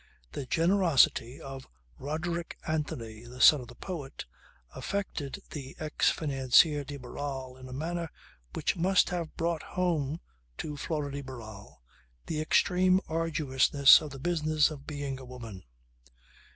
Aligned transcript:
The 0.31 0.47
generosity 0.47 1.39
of 1.39 1.67
Roderick 1.99 2.57
Anthony 2.65 3.23
the 3.25 3.39
son 3.39 3.61
of 3.61 3.67
the 3.67 3.75
poet 3.75 4.25
affected 4.73 5.43
the 5.51 5.75
ex 5.77 6.09
financier 6.11 6.83
de 6.83 6.97
Barral 6.97 7.55
in 7.55 7.69
a 7.69 7.71
manner 7.71 8.09
which 8.53 8.75
must 8.75 9.11
have 9.11 9.37
brought 9.37 9.61
home 9.61 10.19
to 10.57 10.75
Flora 10.75 11.11
de 11.11 11.21
Barral 11.21 11.83
the 12.25 12.41
extreme 12.41 12.99
arduousness 13.09 14.01
of 14.01 14.09
the 14.09 14.17
business 14.17 14.71
of 14.71 14.87
being 14.87 15.19
a 15.19 15.23
woman. 15.25 15.65